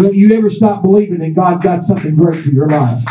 [0.00, 3.04] Don't you ever stop believing that God's got something great for your life.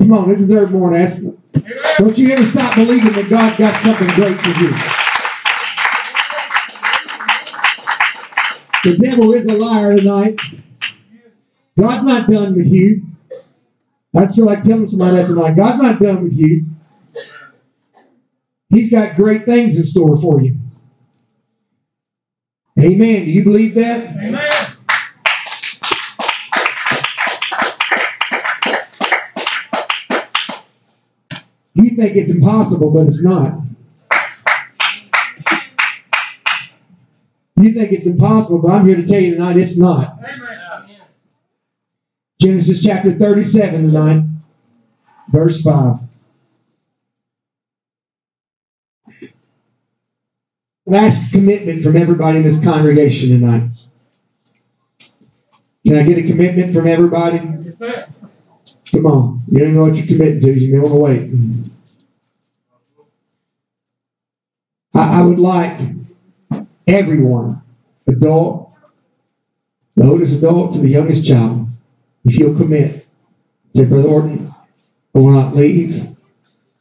[0.00, 1.96] Come on, they deserve more than that.
[1.98, 4.70] Don't you ever stop believing that God's got something great for you.
[8.82, 10.40] The devil is a liar tonight.
[11.78, 13.02] God's not done with you.
[14.12, 15.54] I just feel like telling somebody that tonight.
[15.56, 16.64] God's not done with you.
[18.70, 20.56] He's got great things in store for you.
[22.82, 23.24] Amen.
[23.24, 24.16] Do you believe that?
[24.16, 24.50] Amen.
[31.74, 33.60] You think it's impossible, but it's not.
[37.56, 40.18] You think it's impossible, but I'm here to tell you tonight it's not.
[40.18, 40.48] Amen.
[42.40, 44.24] Genesis chapter 37 tonight,
[45.28, 45.98] verse 5.
[50.92, 53.70] A commitment from everybody in this congregation tonight.
[55.86, 57.38] Can I get a commitment from everybody?
[58.90, 59.42] Come on.
[59.50, 60.52] You don't know what you're committing to.
[60.52, 61.32] You may want to wait.
[64.94, 65.80] I, I would like
[66.86, 67.62] everyone,
[68.06, 68.70] adult,
[69.96, 71.68] the oldest adult to the youngest child,
[72.24, 73.06] if you'll commit,
[73.74, 74.50] say, Brother Orton,
[75.14, 76.06] I will not leave.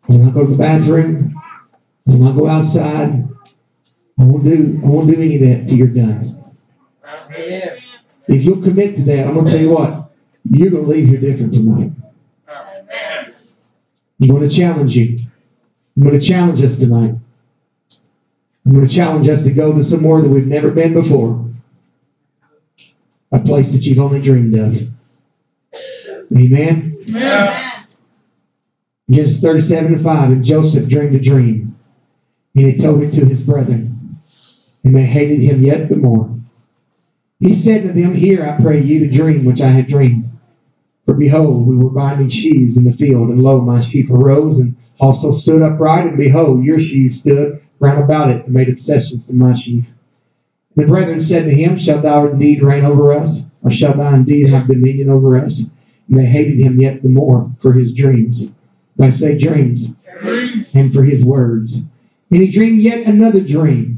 [0.04, 1.42] I will not go to the bathroom.
[2.08, 3.31] I will not go outside.
[4.22, 6.44] I won't do I won't do any of that till you're done.
[7.06, 7.80] Amen.
[8.28, 10.12] If you'll commit to that, I'm gonna tell you what,
[10.46, 11.92] you're gonna leave here different tonight.
[12.48, 13.34] Amen.
[14.22, 15.18] I'm going to challenge you.
[15.98, 17.16] I'm going to challenge us tonight.
[18.66, 21.50] I'm going to challenge us to go to somewhere that we've never been before.
[23.32, 24.76] A place that you've only dreamed of.
[26.38, 27.04] Amen.
[27.10, 27.86] Amen.
[29.10, 30.32] Genesis 37 and 5.
[30.32, 31.76] And Joseph dreamed a dream,
[32.56, 33.91] and he told it to his brethren,
[34.84, 36.30] and they hated him yet the more.
[37.40, 40.30] He said to them, Hear, I pray you, the dream which I had dreamed.
[41.06, 44.76] For behold, we were binding sheaves in the field, and lo, my sheaf arose and
[45.00, 49.36] also stood upright, and behold, your sheaves stood round about it and made obeisance to
[49.36, 49.92] my sheaf.
[50.76, 54.50] The brethren said to him, Shall thou indeed reign over us, or shall thou indeed
[54.50, 55.70] have dominion over us?
[56.08, 58.56] And they hated him yet the more for his dreams.
[59.00, 60.66] I say dreams, Dream.
[60.74, 61.82] and for his words.
[62.30, 63.91] And he dreamed yet another dream,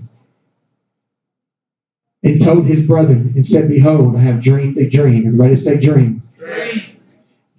[2.23, 5.28] and told his brethren, and said, Behold, I have dreamed a dream.
[5.28, 6.22] Everybody say dream.
[6.38, 6.81] Dream.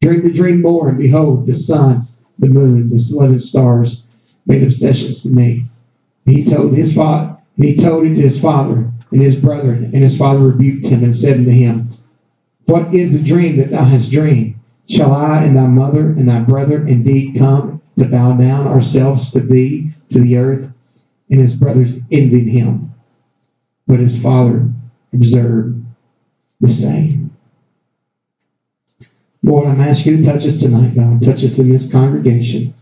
[0.01, 2.07] Dreamed a dream more, and behold, the sun,
[2.39, 4.03] the moon, the weather stars
[4.47, 5.67] made obeisance to me.
[6.27, 9.91] And he told his father, and he told it to his father and his brethren,
[9.93, 11.89] and his father rebuked him and said unto him,
[12.67, 14.57] What is the dream that thou hast dreamed?
[14.89, 19.41] Shall I and thy mother and thy brethren indeed come to bow down ourselves to
[19.41, 20.69] thee, to the earth?
[21.31, 22.84] And his brothers envied him.
[23.87, 24.71] But his father
[25.13, 25.85] observed
[26.61, 27.37] the same.
[29.43, 31.23] Lord, I'm asking you to touch us tonight, God.
[31.23, 32.73] Touch us in this congregation.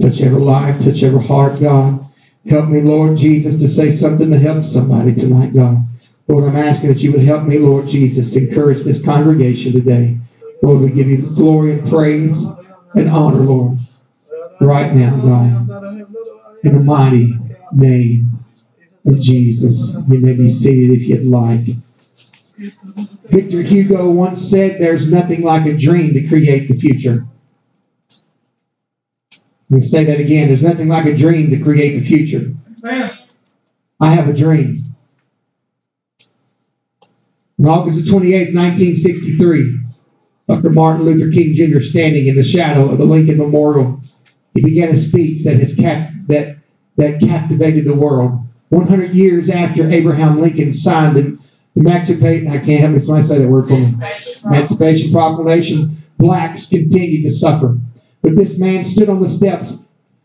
[0.00, 2.06] Touch every life, touch every heart, God.
[2.48, 5.78] Help me, Lord Jesus, to say something to help somebody tonight, God.
[6.28, 10.18] Lord, I'm asking that you would help me, Lord Jesus, to encourage this congregation today.
[10.62, 12.46] Lord, we give you glory and praise
[12.94, 13.78] and honor, Lord,
[14.60, 15.68] right now, God.
[16.62, 17.36] In the mighty
[17.72, 18.31] name
[19.06, 19.94] of Jesus.
[20.08, 21.66] You may be seated if you'd like.
[23.30, 27.26] Victor Hugo once said, There's nothing like a dream to create the future.
[29.70, 30.48] Let me say that again.
[30.48, 32.54] There's nothing like a dream to create the future.
[34.00, 34.84] I have a dream.
[37.58, 39.80] On August the 28th, 1963,
[40.48, 40.70] Dr.
[40.70, 41.80] Martin Luther King Jr.
[41.80, 44.00] standing in the shadow of the Lincoln Memorial,
[44.54, 46.56] he began a speech that has cap- that
[46.96, 48.41] that captivated the world.
[48.72, 51.38] 100 years after Abraham Lincoln signed the
[51.76, 53.94] Emancipate, I can't help have somebody say that word for me.
[54.44, 57.78] Emancipation Proclamation, blacks continued to suffer.
[58.22, 59.80] But this man stood on the steps of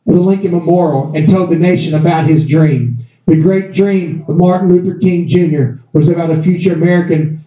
[0.06, 2.98] the Lincoln Memorial and told the nation about his dream.
[3.26, 5.82] The great dream of Martin Luther King Jr.
[5.92, 7.44] was about a future American,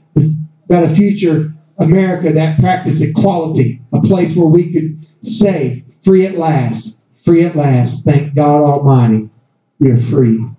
[0.67, 6.37] about a future America that practiced equality, a place where we could say, free at
[6.37, 6.94] last,
[7.25, 9.31] free at last, thank God Almighty,
[9.79, 10.50] we are free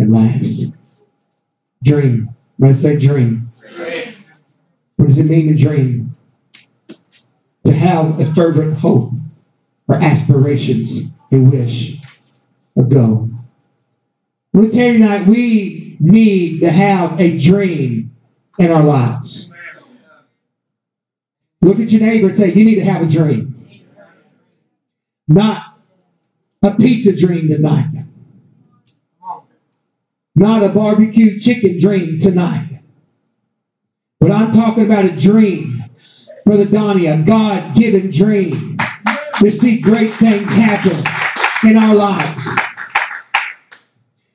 [0.00, 0.72] at last.
[1.82, 2.30] Dream.
[2.62, 4.14] I say dream, Dream.
[4.96, 6.14] what does it mean to dream?
[7.64, 9.10] To have a fervent hope
[9.88, 11.00] or aspirations,
[11.32, 11.98] a wish,
[12.76, 13.30] a goal.
[14.54, 18.14] I'm tell you tonight, we need to have a dream
[18.58, 19.52] in our lives.
[21.62, 23.82] Look at your neighbor and say, You need to have a dream.
[25.26, 25.78] Not
[26.62, 28.01] a pizza dream tonight.
[30.34, 32.80] Not a barbecue chicken dream tonight.
[34.18, 35.84] But I'm talking about a dream,
[36.46, 38.76] Brother Donnie, a God given dream
[39.40, 40.96] to see great things happen
[41.68, 42.48] in our lives.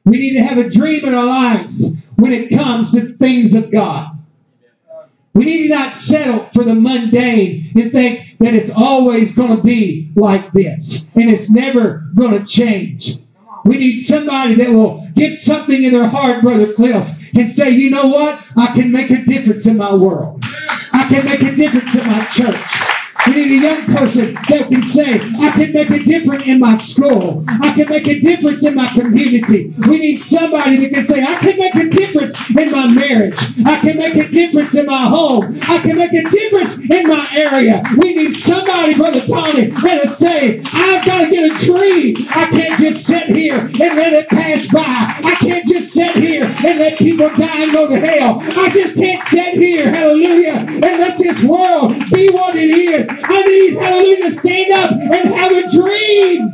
[0.05, 3.71] We need to have a dream in our lives when it comes to things of
[3.71, 4.17] God.
[5.33, 9.63] We need to not settle for the mundane and think that it's always going to
[9.63, 13.17] be like this and it's never going to change.
[13.65, 17.89] We need somebody that will get something in their heart, Brother Cliff, and say, you
[17.89, 18.41] know what?
[18.55, 20.43] I can make a difference in my world.
[20.93, 22.86] I can make a difference in my church.
[23.27, 26.77] We need a young person that can say, I can make a difference in my
[26.77, 27.43] school.
[27.47, 29.73] I can make a difference in my community.
[29.87, 33.37] We need somebody that can say, I can make a difference in my marriage.
[33.65, 35.59] I can make a difference in my home.
[35.63, 37.83] I can make a difference in my area.
[37.97, 42.15] We need somebody, Brother Tony, that'll say, I've got to get a tree.
[42.29, 44.81] I can't just sit here and let it pass by.
[44.83, 48.39] I can't just sit here and let people die and go to hell.
[48.41, 53.07] I just can't sit here, hallelujah, and let this world be what it is.
[53.23, 56.53] I need, hallelujah, to stand up and have a dream.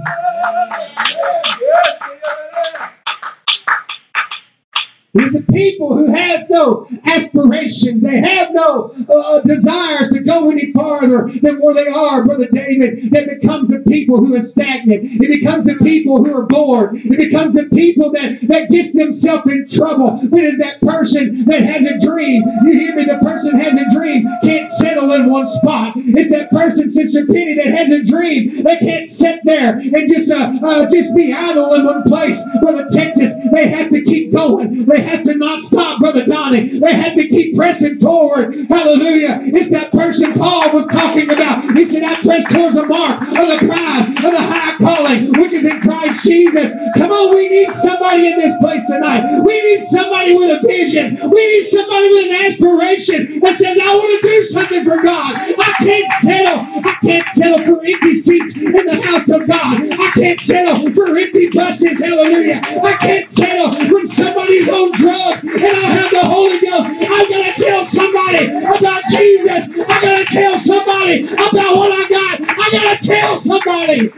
[5.13, 8.01] There's a people who has no aspirations.
[8.01, 13.11] They have no uh, desire to go any farther than where they are, Brother David.
[13.11, 15.03] That becomes the people who are stagnant.
[15.03, 16.95] It becomes the people who are bored.
[16.95, 20.19] It becomes the people that, that gets themselves in trouble.
[20.31, 22.43] But is that person that has a dream?
[22.63, 23.05] You hear me?
[23.05, 25.93] The person has a dream, can't settle in one spot.
[25.95, 28.63] It's that person, Sister Penny, that has a dream.
[28.63, 32.41] They can't sit there and just uh, uh, just be idle in one place.
[32.61, 34.85] Brother Texas, they have to keep going.
[34.85, 36.79] They have to not stop, Brother Donnie.
[36.79, 38.55] They had to keep pressing forward.
[38.67, 39.41] Hallelujah.
[39.43, 41.77] It's that person Paul was talking about.
[41.77, 45.53] He said, I press towards the mark of the prize of the high calling, which
[45.53, 46.71] is in Christ Jesus.
[46.97, 49.41] Come on, we need somebody in this place tonight.
[49.43, 51.19] We need somebody with a vision.
[51.29, 55.35] We need somebody with an aspiration that says, I want to do something for God.
[55.37, 56.59] I can't settle.
[56.85, 59.79] I can't settle for empty seats in the house of God.
[59.79, 61.99] I can't settle for empty buses.
[61.99, 62.61] Hallelujah.
[62.63, 66.89] I can't settle when somebody's on drugs and I have the Holy Ghost.
[67.11, 69.79] I'm going to tell somebody about Jesus.
[69.87, 72.41] I got to tell somebody about what I got.
[72.41, 74.13] I got to tell somebody.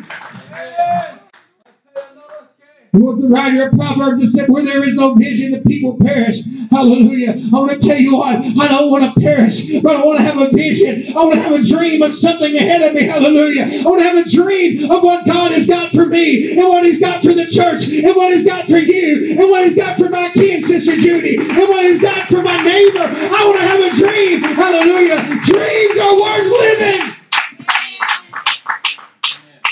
[2.96, 5.98] Who was the writer of Proverbs that said, Where there is no vision, the people
[5.98, 6.40] perish.
[6.72, 7.36] Hallelujah.
[7.54, 10.24] I want to tell you what, I don't want to perish, but I want to
[10.24, 11.12] have a vision.
[11.12, 13.04] I want to have a dream of something ahead of me.
[13.04, 13.82] Hallelujah.
[13.82, 16.86] I want to have a dream of what God has got for me and what
[16.86, 19.98] He's got for the church and what He's got for you and what He's got
[19.98, 23.04] for my kids, Sister Judy, and what He's got for my neighbor.
[23.04, 24.42] I want to have a dream.
[24.42, 25.20] Hallelujah.
[25.44, 27.16] Dreams are worth living.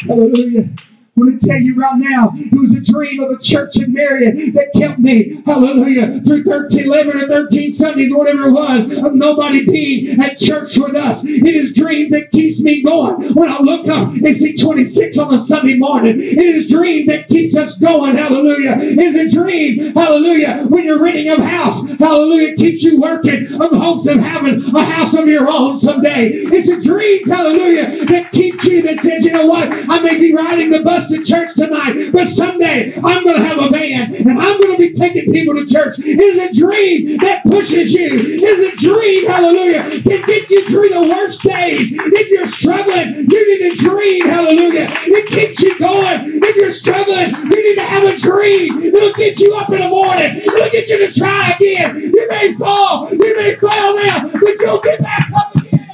[0.07, 0.69] Hallelujah.
[1.15, 3.93] I want to tell you right now, it was a dream of a church in
[3.93, 9.13] Marion that kept me, hallelujah, through 13, 11 or 13 Sundays, whatever it was, of
[9.13, 11.23] nobody being at church with us.
[11.23, 13.31] It is dreams that keeps me going.
[13.35, 17.27] When I look up and see 26 on a Sunday morning, it is dreams that
[17.27, 18.79] keeps us going, hallelujah.
[18.81, 23.69] It is a dream, hallelujah, when you're renting a house, hallelujah, keeps you working of
[23.69, 26.29] hopes of having a house of your own someday.
[26.29, 30.33] It's a dream, hallelujah, that keeps you, that says, you know what, I may be
[30.33, 34.39] riding the bus to church tonight, but someday I'm going to have a van and
[34.39, 35.99] I'm going to be taking people to church.
[35.99, 38.07] It is a dream that pushes you.
[38.07, 41.91] It is a dream, hallelujah, can get you through the worst days.
[41.91, 44.87] If you're struggling, you need a dream, hallelujah.
[45.05, 46.41] It keeps you going.
[46.43, 48.83] If you're struggling, you need to have a dream.
[48.83, 50.37] It'll get you up in the morning.
[50.37, 52.11] It'll get you to try again.
[52.13, 55.89] You may fall, you may fail now, but you'll get back up again.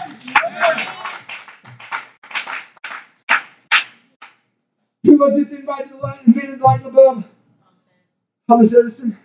[5.03, 7.25] Who was it that invited the light, invented the light bulb?
[8.49, 9.17] Thomas Edison.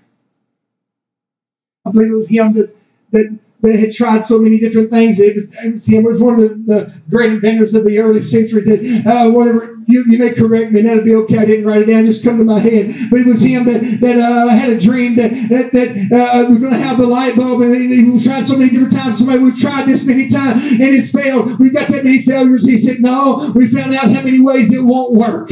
[1.86, 2.76] I believe it was him that,
[3.12, 5.18] that, that had tried so many different things.
[5.20, 6.06] It was, it was him.
[6.06, 8.66] It was one of the, the great inventors of the early centuries.
[8.66, 11.38] That, uh, whatever, you, you may correct me, and that'll be okay.
[11.38, 12.94] I didn't write it down, just come to my head.
[13.10, 16.58] But it was him that, that uh, had a dream that, that, that uh, we're
[16.58, 19.18] going to have the light bulb, and he we tried so many different times.
[19.18, 21.58] Somebody, we've tried this many times, and it's failed.
[21.58, 22.64] We've got that many failures.
[22.64, 25.50] He said, No, we found out how many ways it won't work.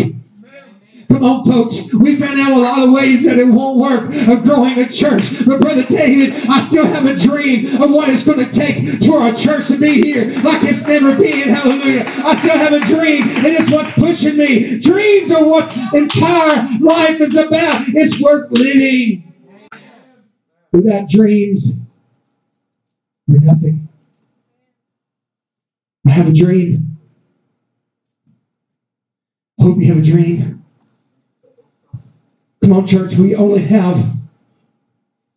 [1.09, 1.93] Come on, folks.
[1.95, 5.25] We found out a lot of ways that it won't work of growing a church.
[5.47, 9.21] But, Brother David, I still have a dream of what it's going to take for
[9.21, 11.49] our church to be here like it's never been.
[11.49, 12.05] Hallelujah.
[12.09, 14.79] I still have a dream, and it's what's pushing me.
[14.81, 17.85] Dreams are what entire life is about.
[17.89, 19.33] It's worth living.
[20.73, 21.75] Without dreams,
[23.29, 23.89] we're nothing.
[26.07, 26.99] I have a dream.
[29.61, 30.62] Hope you have a dream.
[32.73, 34.03] Come on, church, we only have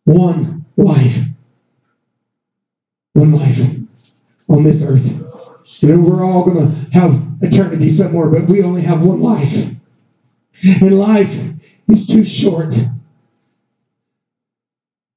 [0.04, 1.18] one life.
[3.12, 3.58] one life
[4.48, 5.04] on this earth.
[5.80, 9.52] You know, we're all going to have eternity somewhere, but we only have one life.
[10.80, 11.28] And life
[11.88, 12.74] is too short.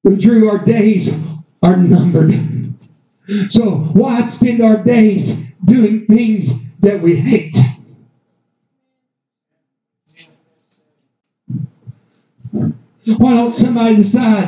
[0.04, 1.10] But Drew, our days
[1.64, 2.34] are numbered.
[3.48, 5.34] So why spend our days
[5.64, 6.50] doing things
[6.82, 7.56] that we hate?
[13.18, 14.48] Why don't somebody decide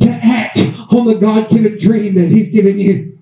[0.00, 0.58] to act
[0.90, 3.17] on the God given dream that He's given you?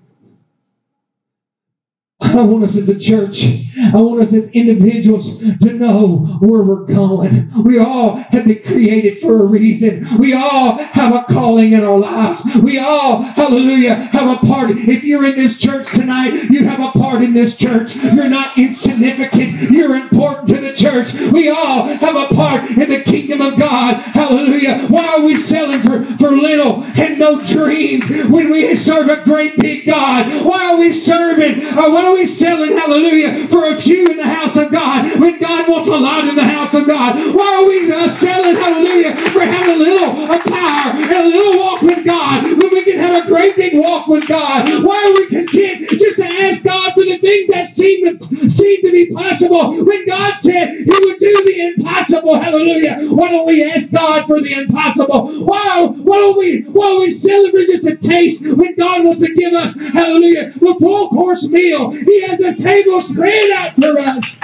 [2.19, 3.45] I want us as a church,
[3.77, 7.51] I want us as individuals to know where we're going.
[7.63, 10.07] We all have been created for a reason.
[10.17, 12.43] We all have a calling in our lives.
[12.55, 14.71] We all, hallelujah, have a part.
[14.71, 17.95] If you're in this church tonight, you have a part in this church.
[17.95, 19.71] You're not insignificant.
[19.71, 21.13] You're important to the church.
[21.13, 24.01] We all have a part in the kingdom of God.
[24.01, 24.87] Hallelujah.
[24.87, 29.57] Why are we selling for, for little and no dreams when we serve a great
[29.57, 30.45] big God?
[30.45, 31.61] Why are we serving?
[32.07, 35.67] Why are we selling, hallelujah, for a few in the house of God when God
[35.67, 37.17] wants a lot in the house of God?
[37.35, 41.59] Why are we uh, selling, hallelujah, for having a little of power and a little
[41.59, 44.69] walk with God when we can have a great big walk with God?
[44.85, 48.81] Why are we content just to ask God for the things that seem to, seem
[48.83, 52.39] to be possible when God said He would do the impossible?
[52.39, 52.99] Hallelujah.
[53.09, 55.45] Why don't we ask God for the impossible?
[55.45, 59.33] Why, why don't we why don't we celebrate just a taste when God wants to
[59.33, 61.96] give us, hallelujah, the full course meal?
[62.05, 64.37] He has a table spread out for us.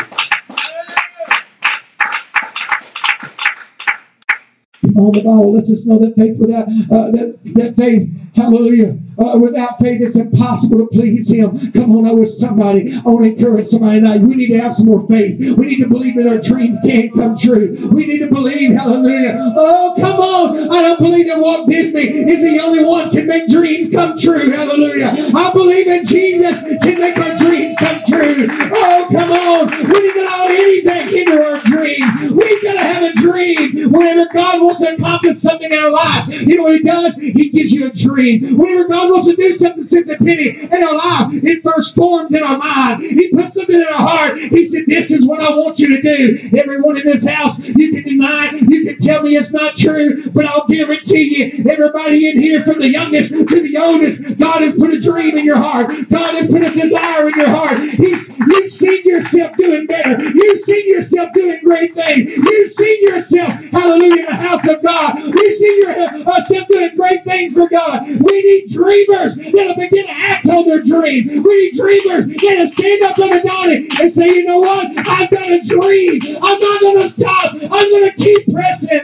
[4.97, 9.37] Oh, the Bible lets us know that faith without uh, that, that faith, hallelujah, uh,
[9.37, 11.71] without faith it's impossible to please Him.
[11.73, 14.21] Come on, I wish somebody, I want to encourage somebody tonight.
[14.21, 15.39] We need to have some more faith.
[15.57, 17.89] We need to believe that our dreams can come true.
[17.91, 19.53] We need to believe, hallelujah.
[19.55, 20.71] Oh, come on!
[20.71, 24.51] I don't believe that Walt Disney is the only one can make dreams come true.
[24.51, 25.15] Hallelujah!
[25.35, 28.47] I believe that Jesus can make our dreams come true.
[28.49, 29.67] Oh, come on!
[29.71, 32.33] We need to allow anything into our dreams.
[32.63, 32.72] To
[33.03, 33.91] a dream.
[33.91, 37.15] Whenever God wants to accomplish something in our life, you know what He does?
[37.15, 38.57] He gives you a dream.
[38.57, 41.33] Whenever God wants to do something, sends a penny in our life.
[41.43, 43.03] It first forms in our mind.
[43.03, 44.37] He puts something in our heart.
[44.37, 47.91] He said, "This is what I want you to do." Everyone in this house, you
[47.91, 52.41] can deny, you can tell me it's not true, but I'll guarantee you, everybody in
[52.41, 55.89] here, from the youngest to the oldest, God has put a dream in your heart.
[56.09, 57.79] God has put a desire in your heart.
[57.79, 60.21] He's you've seen yourself doing better.
[60.23, 62.29] You've seen yourself doing great things.
[62.29, 65.19] You've seen yourself, hallelujah, in the house of God.
[65.19, 68.03] You've seen yourself doing great things for God.
[68.07, 71.43] We need dreamers that'll begin to act on their dream.
[71.43, 74.87] We need dreamers that'll stand up on the Donnie and say, you know what?
[75.07, 76.21] I've got a dream.
[76.41, 77.53] I'm not going to stop.
[77.53, 79.01] I'm going to keep pressing.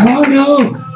[0.00, 0.86] Oh no.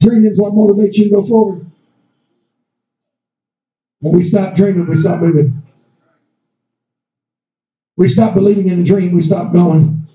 [0.00, 1.66] Dreaming is what motivates you to go forward.
[4.00, 5.62] When we stop dreaming, we stop moving.
[7.98, 10.06] We stop believing in the dream, we stop going.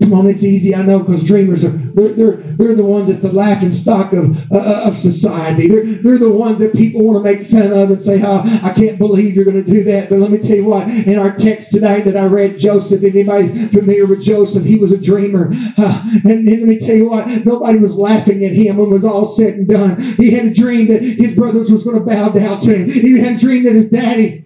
[0.00, 3.22] Come on, it's easy, I know, because dreamers are they're, they're, they're the ones that's
[3.22, 5.66] the laughing stock of uh, of society.
[5.68, 8.60] They're, they're the ones that people want to make fun of and say, "How oh,
[8.62, 11.18] I can't believe you're going to do that." But let me tell you what, in
[11.18, 15.52] our text tonight that I read, Joseph, anybody familiar with Joseph, he was a dreamer.
[15.76, 18.92] Uh, and, and let me tell you what, nobody was laughing at him when it
[18.92, 20.00] was all said and done.
[20.00, 22.90] He had a dream that his brothers was going to bow down to him.
[22.90, 24.43] He had a dream that his daddy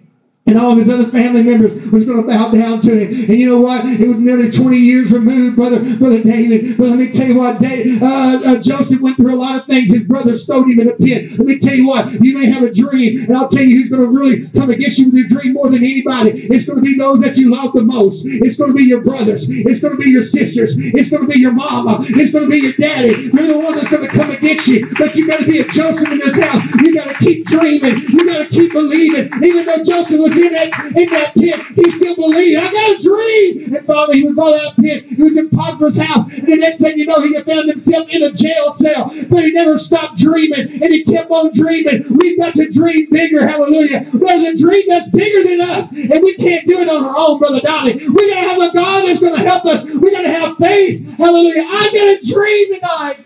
[0.49, 3.29] and all of his other family members was going to bow down to him.
[3.29, 3.85] And you know what?
[3.85, 6.75] It was nearly 20 years removed, brother, brother David.
[6.75, 9.67] But let me tell you what, David, uh, uh, Joseph went through a lot of
[9.67, 9.91] things.
[9.91, 11.31] His brothers stowed him in a pit.
[11.37, 13.89] Let me tell you what, you may have a dream, and I'll tell you who's
[13.89, 16.47] going to really come against you with your dream more than anybody.
[16.47, 18.25] It's going to be those that you love the most.
[18.25, 19.45] It's going to be your brothers.
[19.47, 20.73] It's going to be your sisters.
[20.77, 22.05] It's going to be your mama.
[22.09, 23.29] It's going to be your daddy.
[23.29, 24.89] They're the ones that's going to come against you.
[24.97, 26.67] But you got to be a Joseph in this house.
[26.83, 28.01] You got to keep dreaming.
[28.09, 29.29] You got to keep believing.
[29.43, 32.61] Even though Joseph was in that in that pit, he still believed.
[32.61, 33.75] I got a dream.
[33.75, 35.05] And finally, he was brought out of pit.
[35.05, 36.25] He was in Potiphar's house.
[36.31, 39.11] And the next thing you know, he had found himself in a jail cell.
[39.29, 40.71] But he never stopped dreaming.
[40.81, 42.05] And he kept on dreaming.
[42.21, 43.47] We've got to dream bigger.
[43.47, 44.09] Hallelujah.
[44.13, 45.91] There's a dream that's bigger than us.
[45.91, 47.93] And we can't do it on our own, Brother Donnie.
[47.93, 49.83] We got to have a God that's going to help us.
[49.83, 51.07] We got to have faith.
[51.17, 51.65] Hallelujah.
[51.67, 53.25] I got a dream tonight.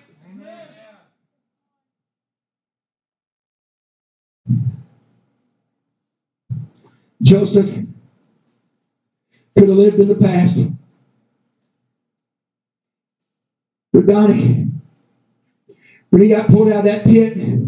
[7.24, 7.68] Joseph
[9.58, 10.62] could have lived in the past.
[13.94, 14.68] But Donnie,
[16.12, 17.60] when he got pulled out of that pit,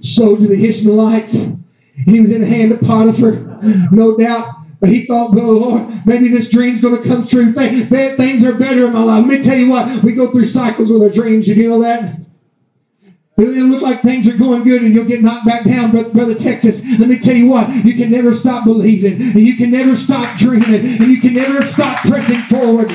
[0.00, 1.64] sold to the Ishmaelites, and
[2.06, 3.58] he was in the hand of Potiphar,
[3.92, 4.48] no doubt
[4.80, 7.52] But he thought, well, Lord, maybe this dream's going to come true.
[7.52, 9.26] Things are better in my life.
[9.26, 11.46] Let me tell you what, we go through cycles with our dreams.
[11.46, 12.20] Did you know that?
[13.38, 16.34] It'll look like things are going good and you'll get knocked back down, Brother, Brother
[16.34, 16.80] Texas.
[16.98, 20.36] Let me tell you what, you can never stop believing, and you can never stop
[20.36, 22.90] dreaming, and you can never stop pressing forward.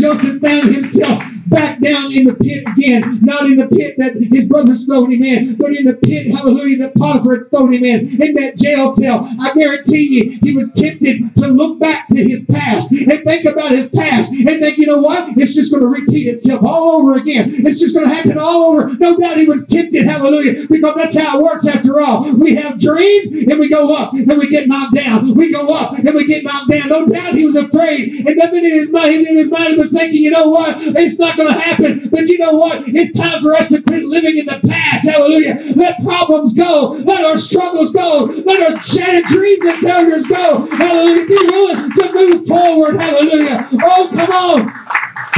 [0.00, 3.18] Joseph found himself back down in the pit again.
[3.22, 6.78] Not in the pit that his brothers thrown him in, but in the pit, hallelujah,
[6.78, 9.28] that Potiphar thrown him in, in that jail cell.
[9.40, 13.72] I guarantee you, he was tempted to look back to his past and think about
[13.72, 15.36] his past and think, you know what?
[15.36, 17.50] It's just going to repeat itself all over again.
[17.66, 18.94] It's just going to happen all over.
[18.94, 22.32] No doubt he was tempted, hallelujah, because that's how it works after all.
[22.32, 25.34] We have dreams and we go up and we get knocked down.
[25.34, 26.88] We go up and we get knocked down.
[26.88, 30.22] No doubt he was afraid and nothing in his mind, in his mind was thinking,
[30.22, 30.76] you know what?
[30.80, 32.08] It's not going to happen.
[32.10, 32.82] But you know what?
[32.86, 35.08] It's time for us to quit living in the past.
[35.08, 35.58] Hallelujah.
[35.76, 36.90] Let problems go.
[37.04, 38.24] Let our struggles go.
[38.24, 40.66] Let our shattered dreams and failures go.
[40.66, 41.26] Hallelujah.
[41.26, 42.96] Be willing to move forward.
[42.96, 43.68] Hallelujah.
[43.82, 44.72] Oh, come on.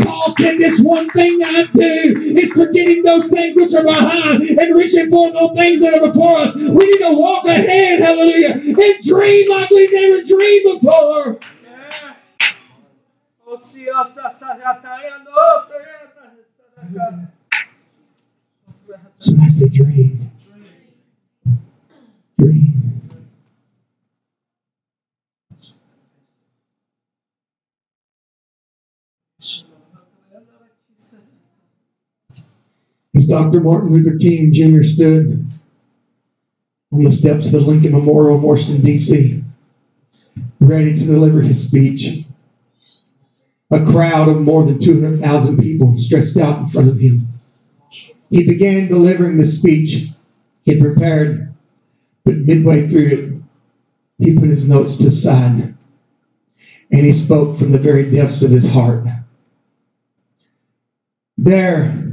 [0.05, 4.75] Paul said, This one thing I do is forgetting those things which are behind and
[4.75, 6.55] reaching for those things that are before us.
[6.55, 11.39] We need to walk ahead, hallelujah, and dream like we've never dreamed before.
[19.19, 20.31] Somebody say dream.
[22.39, 23.03] Dream.
[33.15, 33.61] As Dr.
[33.61, 34.83] Martin Luther King Jr.
[34.83, 35.47] stood
[36.91, 39.45] on the steps of the Lincoln Memorial in Washington, D.C.,
[40.61, 42.22] ready to deliver his speech,
[43.73, 47.27] a crowd of more than 200,000 people stretched out in front of him.
[48.31, 50.09] He began delivering the speech
[50.63, 51.55] he prepared,
[52.25, 53.33] but midway through it,
[54.19, 55.75] he put his notes to the side
[56.93, 59.07] and he spoke from the very depths of his heart.
[61.39, 62.13] There,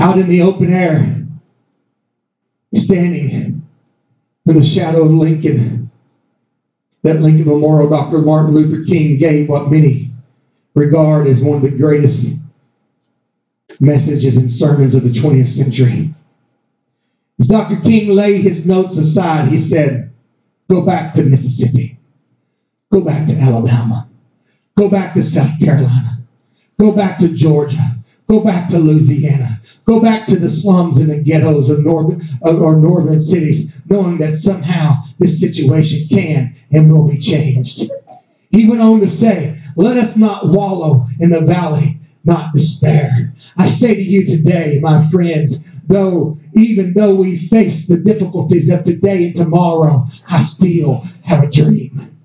[0.00, 1.26] out in the open air,
[2.74, 3.62] standing
[4.46, 5.90] in the shadow of Lincoln,
[7.02, 8.18] that Lincoln Memorial, Dr.
[8.18, 10.10] Martin Luther King gave what many
[10.76, 12.28] regard as one of the greatest
[13.80, 16.14] messages and sermons of the 20th century.
[17.40, 17.80] As Dr.
[17.80, 20.12] King laid his notes aside, he said,
[20.70, 21.98] Go back to Mississippi.
[22.92, 24.08] Go back to Alabama.
[24.76, 26.18] Go back to South Carolina.
[26.78, 27.96] Go back to Georgia.
[28.28, 29.60] Go back to Louisiana.
[29.86, 34.34] Go back to the slums and the ghettos of northern or northern cities, knowing that
[34.34, 37.88] somehow this situation can and will be changed.
[38.50, 43.34] He went on to say, Let us not wallow in the valley, not despair.
[43.56, 48.82] I say to you today, my friends, though even though we face the difficulties of
[48.82, 52.16] today and tomorrow, I still have a dream.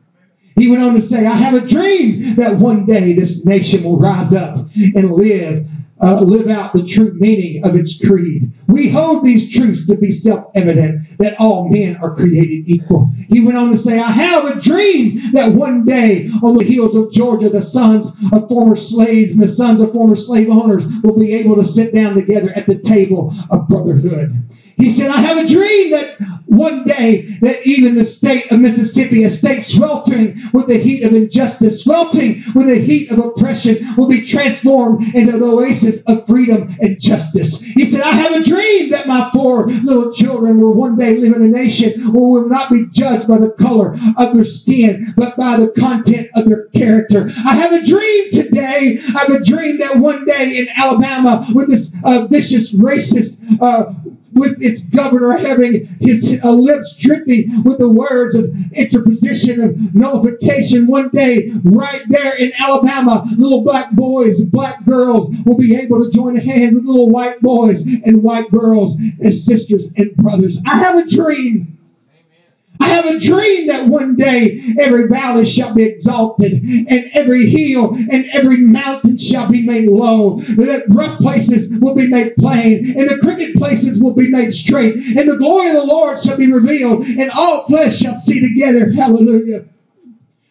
[0.58, 4.00] He went on to say, I have a dream that one day this nation will
[4.00, 5.68] rise up and live
[6.02, 8.52] uh, live out the true meaning of its creed.
[8.68, 13.12] We hold these truths to be self evident that all men are created equal.
[13.29, 16.95] He went on to say, I have a dream that one day on the hills
[16.95, 21.17] of Georgia, the sons of former slaves and the sons of former slave owners will
[21.17, 24.34] be able to sit down together at the table of brotherhood.
[24.77, 29.23] He said, I have a dream that one day that even the state of Mississippi,
[29.23, 34.07] a state sweltering with the heat of injustice, sweltering with the heat of oppression, will
[34.07, 37.62] be transformed into the oasis of freedom and justice.
[37.62, 41.36] He said, I have a dream that my four little children will one day live
[41.36, 45.13] in a nation where we will not be judged by the color of their skin,
[45.17, 47.30] but by the content of their character.
[47.45, 49.00] I have a dream today.
[49.15, 53.93] I have a dream that one day in Alabama, with this uh, vicious, racist, uh,
[54.34, 60.88] with its governor having his uh, lips dripping with the words of interposition of nullification.
[60.88, 66.04] One day, right there in Alabama, little black boys and black girls will be able
[66.04, 70.58] to join hands with little white boys and white girls as sisters and brothers.
[70.65, 71.70] I have a dream
[72.91, 78.25] have a dream that one day every valley shall be exalted, and every hill and
[78.32, 80.39] every mountain shall be made low.
[80.39, 84.95] That rough places will be made plain, and the crooked places will be made straight,
[84.95, 88.91] and the glory of the Lord shall be revealed, and all flesh shall see together.
[88.91, 89.65] Hallelujah.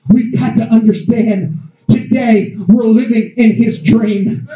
[0.09, 4.49] We've got to understand today we're living in his dream.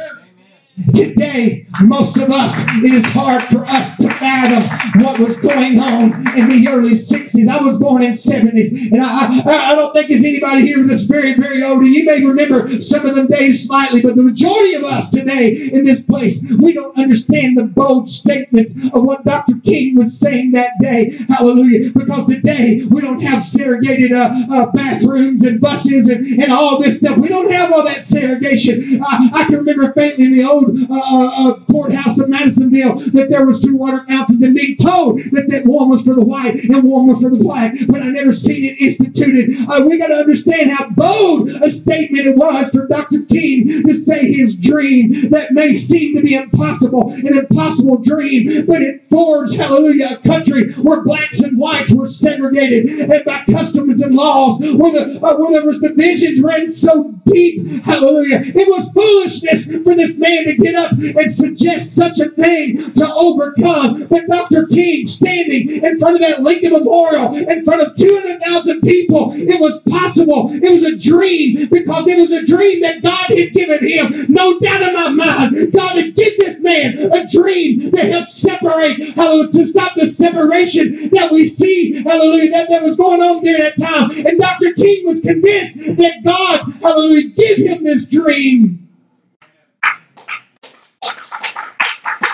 [0.93, 6.13] Today, most of us, it is hard for us to fathom what was going on
[6.37, 7.49] in the early 60s.
[7.49, 11.03] I was born in 70s, and I, I, I don't think there's anybody here that's
[11.03, 11.83] very, very old.
[11.83, 15.53] And you may remember some of them days slightly, but the majority of us today
[15.53, 19.55] in this place, we don't understand the bold statements of what Dr.
[19.65, 21.17] King was saying that day.
[21.29, 21.93] Hallelujah.
[21.93, 26.99] Because today, we don't have segregated uh, uh, bathrooms and buses and, and all this
[26.99, 27.17] stuff.
[27.17, 29.01] We don't have all that segregation.
[29.05, 33.47] I can remember faintly in the old uh, uh, uh, courthouse in Madisonville that there
[33.47, 36.83] was two water fountains and being told that that one was for the white and
[36.85, 39.57] one was for the black, but I never seen it instituted.
[39.69, 43.23] Uh, we got to understand how bold a statement it was for Dr.
[43.23, 48.83] King to say his dream that may seem to be impossible, an impossible dream, but
[48.83, 54.15] it forged, hallelujah, a country where blacks and whites were segregated and by customs and
[54.15, 58.41] laws, where, the, uh, where there was divisions ran so deep, hallelujah.
[58.45, 63.15] It was foolishness for this man to get up and suggest such a thing to
[63.15, 64.07] overcome.
[64.09, 64.67] But Dr.
[64.67, 69.81] King standing in front of that Lincoln Memorial, in front of 200,000 people, it was
[69.89, 70.51] possible.
[70.53, 74.27] It was a dream because it was a dream that God had given him.
[74.29, 79.15] No doubt in my mind, God had given this man a dream to help separate,
[79.15, 83.63] hallelujah, to stop the separation that we see, hallelujah, that, that was going on during
[83.63, 84.11] that time.
[84.27, 84.73] And Dr.
[84.77, 88.84] King was convinced that God, hallelujah, give him this dream.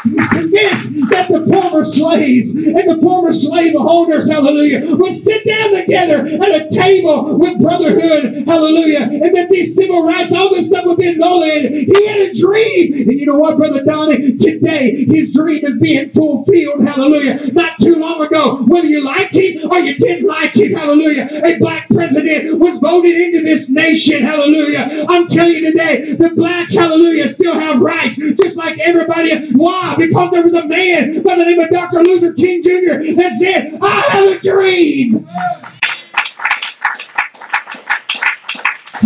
[0.02, 6.26] Convinced that the former slaves and the former slave owners, hallelujah, would sit down together
[6.26, 10.96] at a table with brotherhood, hallelujah, and that these civil rights, all this stuff would
[10.96, 11.72] be annihilated.
[11.72, 13.08] He had a dream.
[13.08, 14.36] And you know what, Brother Donnie?
[14.38, 17.52] Today, his dream is being fulfilled, hallelujah.
[17.52, 21.58] Not too long ago, whether you liked him or you didn't like him, hallelujah, a
[21.58, 25.04] black president was voted into this nation, hallelujah.
[25.08, 29.52] I'm telling you today, the blacks, hallelujah, still have rights, just like everybody.
[29.52, 29.89] Why?
[29.98, 32.02] Because there was a man by the name of Dr.
[32.02, 33.14] Luther King Jr.
[33.16, 35.28] that said, I have a dream.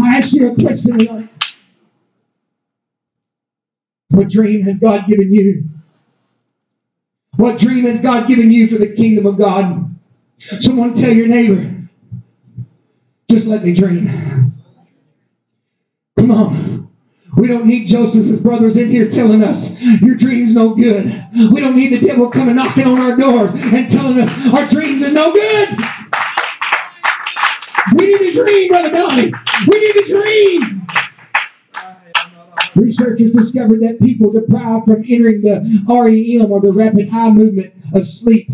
[0.03, 1.31] I ask you a question tonight.
[4.11, 5.64] What dream has God given you?
[7.37, 9.97] What dream has God given you for the kingdom of God?
[10.38, 11.75] Someone tell your neighbor,
[13.31, 14.55] just let me dream.
[16.18, 16.73] Come on.
[17.37, 21.07] We don't need Joseph's brothers in here telling us your dream's no good.
[21.53, 25.03] We don't need the devil coming knocking on our doors and telling us our dreams
[25.03, 25.68] is no good.
[27.97, 29.33] We need to dream, Brother Donnie.
[29.73, 30.87] We need to dream.
[32.75, 38.07] Researchers discovered that people deprived from entering the REM or the rapid eye movement of
[38.07, 38.51] sleep,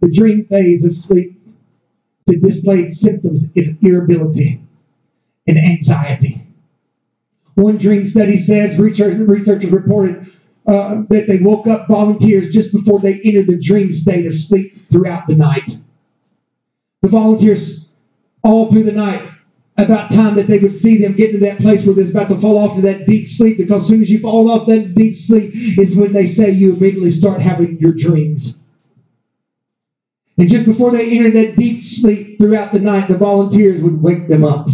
[0.00, 1.40] the dream phase of sleep,
[2.28, 4.62] to displayed symptoms of irritability
[5.46, 6.39] and anxiety.
[7.54, 10.26] One dream study says researchers reported
[10.66, 14.88] uh, that they woke up volunteers just before they entered the dream state of sleep
[14.90, 15.78] throughout the night.
[17.02, 17.90] The volunteers,
[18.44, 19.28] all through the night,
[19.78, 22.40] about time that they would see them get to that place where they're about to
[22.40, 25.16] fall off to that deep sleep because as soon as you fall off that deep
[25.16, 28.58] sleep is when they say you immediately start having your dreams.
[30.38, 34.28] And just before they entered that deep sleep throughout the night, the volunteers would wake
[34.28, 34.68] them up.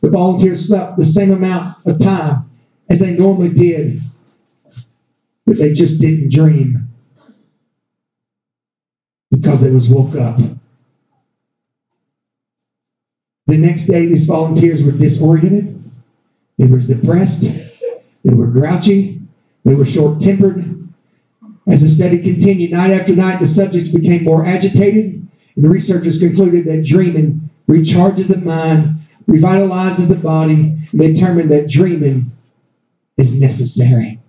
[0.00, 2.50] The volunteers slept the same amount of time
[2.88, 4.02] as they normally did,
[5.46, 6.88] but they just didn't dream
[9.30, 10.38] because they was woke up.
[13.46, 15.82] The next day, these volunteers were disoriented.
[16.58, 17.42] They were depressed.
[17.42, 19.20] They were grouchy.
[19.64, 20.88] They were short tempered.
[21.66, 26.18] As the study continued, night after night, the subjects became more agitated, and the researchers
[26.18, 32.26] concluded that dreaming recharges the mind revitalizes the body, and they determine that dreaming
[33.16, 34.20] is necessary.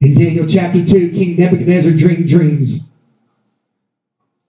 [0.00, 2.92] In Daniel chapter 2, King Nebuchadnezzar dreamed dreams.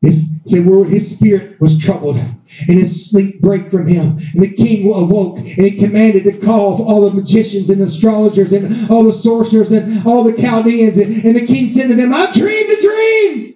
[0.01, 4.19] His, say, his spirit was troubled, and his sleep break from him.
[4.33, 8.89] And the king awoke, and he commanded to call all the magicians and astrologers and
[8.89, 10.97] all the sorcerers and all the Chaldeans.
[10.97, 13.55] And, and the king said to them, I dreamed a dream.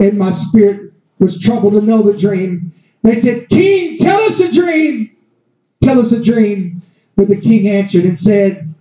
[0.00, 0.87] And my spirit
[1.18, 2.72] was troubled to know the dream.
[3.02, 5.16] They said, King, tell us a dream.
[5.82, 6.82] Tell us a dream.
[7.16, 8.74] But the king answered and said,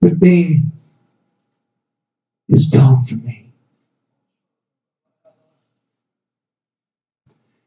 [0.00, 0.72] The thing
[2.48, 3.52] is gone from me.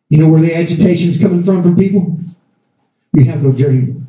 [0.10, 2.17] You know where the agitation is coming from from people?
[3.13, 4.07] You have no dream.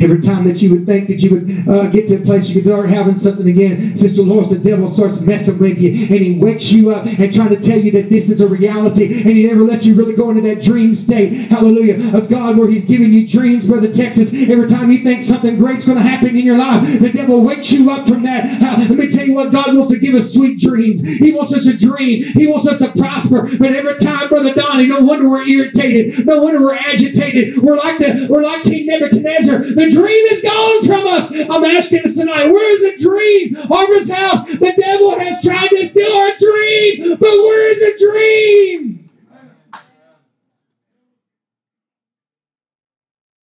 [0.00, 2.54] Every time that you would think that you would uh, get to a place you
[2.54, 6.38] could start having something again, Sister Lois, the devil starts messing with you and he
[6.38, 9.46] wakes you up and trying to tell you that this is a reality and he
[9.46, 13.12] never lets you really go into that dream state, hallelujah, of God where he's giving
[13.12, 14.28] you dreams, Brother Texas.
[14.32, 17.70] Every time you think something great's going to happen in your life, the devil wakes
[17.70, 18.62] you up from that.
[18.62, 21.00] Uh, let me tell you what, God wants to give us sweet dreams.
[21.00, 22.24] He wants us to dream.
[22.24, 23.48] He wants us to prosper.
[23.58, 26.26] But every time, Brother Donnie, no wonder we're irritated.
[26.26, 27.58] No wonder we're agitated.
[27.58, 29.73] We're like the we're like King Nebuchadnezzar.
[29.74, 31.30] The dream is gone from us.
[31.50, 33.54] I'm asking us tonight, where is the dream?
[33.54, 34.46] Harvest House.
[34.46, 39.10] The devil has tried to steal our dream, but where is the dream?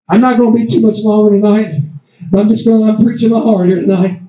[0.08, 1.82] I'm not going to be too much longer tonight,
[2.30, 4.20] but I'm just going to, I'm preaching my heart here tonight.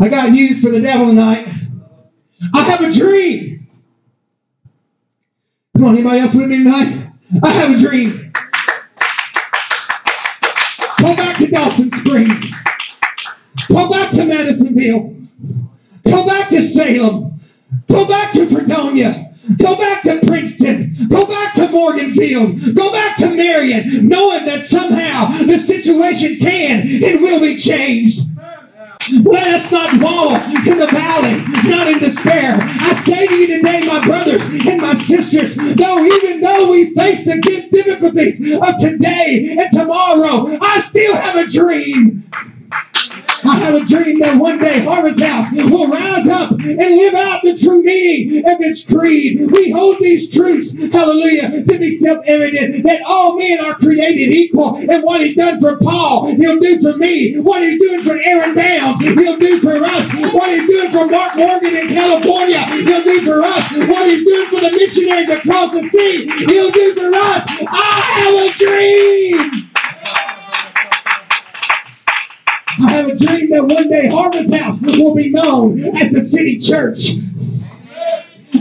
[0.00, 1.48] I got news for the devil tonight.
[2.54, 3.68] I have a dream.
[5.76, 7.07] Come on, anybody else with me tonight?
[7.42, 8.32] I have a dream.
[11.00, 12.42] Go back to Dawson Springs.
[13.68, 15.14] Go back to Madisonville.
[16.06, 17.40] Go back to Salem.
[17.88, 19.34] Go back to Fredonia.
[19.58, 20.96] Go back to Princeton.
[21.08, 22.74] Go back to Morganfield.
[22.74, 28.20] Go back to Marion, knowing that somehow the situation can and will be changed.
[29.10, 32.56] Let us not wallow in the valley, not in despair.
[32.60, 37.24] I say to you today, my brothers and my sisters, though even though we face
[37.24, 37.40] the
[37.72, 42.30] difficulties of today and tomorrow, I still have a dream.
[43.44, 47.42] I have a dream that one day Harvest House will rise up and live out
[47.42, 49.50] the true meaning of its creed.
[49.50, 54.76] We hold these truths, hallelujah, to be self-evident that all men are created equal.
[54.76, 57.38] And what he done for Paul, he'll do for me.
[57.38, 60.12] What he's doing for Aaron Bound, he'll do for us.
[60.32, 63.70] What he's doing for Mark Morgan in California, he'll do for us.
[63.88, 67.46] What he's doing for the missionaries across the sea, he'll do for us.
[67.68, 69.67] I have a dream.
[72.80, 76.58] I have a dream that one day Harvest House will be known as the city
[76.58, 77.14] church.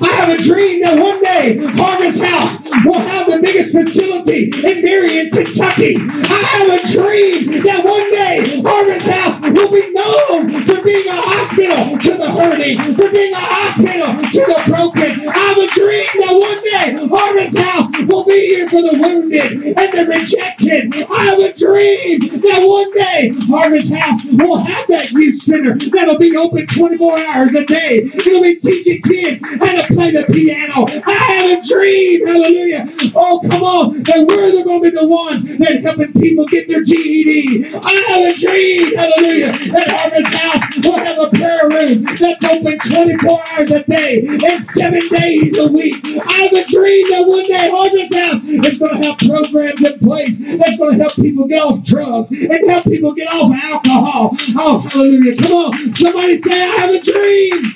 [0.02, 4.84] I have a dream that one day Harvest House will have the biggest facility in
[4.84, 5.95] Marion, Kentucky.
[5.97, 11.21] I have a dream that one day Harvest House will be known for being a
[11.21, 15.30] hospital to the hurting, for being a hospital to the broken.
[15.30, 19.78] I have a dream that one day Harvest House will be here for the wounded
[19.78, 20.93] and the rejected.
[21.10, 26.17] I have a dream that one day Harvest House will have that youth center that'll
[26.17, 28.00] be open 24 hours a day.
[28.04, 30.86] It'll be teaching kids how to play the piano.
[31.06, 32.86] I have a dream, hallelujah.
[33.16, 36.84] Oh, come on, that we're going to be the ones that helping people get their
[36.84, 37.66] GED.
[37.76, 42.80] I have a dream, hallelujah, that Harvest House will have a prayer room that's open
[42.80, 45.98] 24 hours a day and seven days a week.
[46.06, 50.00] I have a dream that one day Harvest House is going to have programs in
[50.00, 54.36] place that's going to help people get off drugs and help people get off alcohol.
[54.58, 55.38] Oh, hallelujah.
[55.38, 55.94] Come on.
[55.94, 57.76] Somebody say, I have a dream.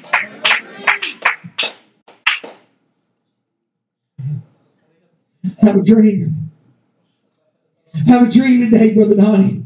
[5.59, 6.51] Have a dream.
[8.07, 9.65] Have a dream today, Brother Donnie.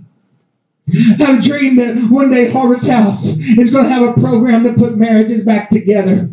[1.17, 4.73] Have a dream that one day Harvest House is going to have a program to
[4.73, 6.29] put marriages back together.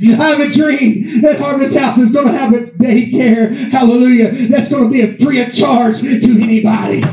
[0.00, 4.68] I have a dream that Harvest House is going to have its daycare, hallelujah, that's
[4.68, 7.04] going to be free of charge to anybody.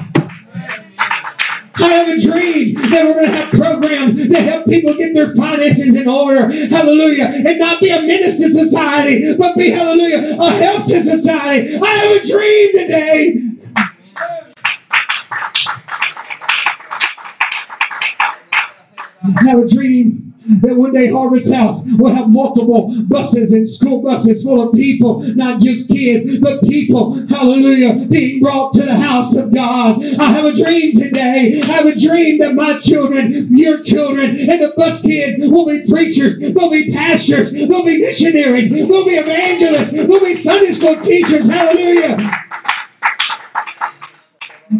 [1.81, 5.35] I have a dream that we're going to have programs to help people get their
[5.35, 6.51] finances in order.
[6.67, 7.25] Hallelujah.
[7.25, 11.77] And not be a menace to society, but be, hallelujah, a help to society.
[11.77, 13.47] I have a dream today.
[19.23, 20.30] I have a dream
[20.61, 25.21] that one day Harvest House will have multiple buses and school buses full of people,
[25.35, 30.03] not just kids, but people, hallelujah, being brought to the house of God.
[30.19, 31.61] I have a dream today.
[31.61, 35.85] I have a dream that my children, your children, and the bus kids will be
[35.87, 41.47] preachers, they'll be pastors, they'll be missionaries, they'll be evangelists, they'll be Sunday school teachers.
[41.47, 42.17] Hallelujah.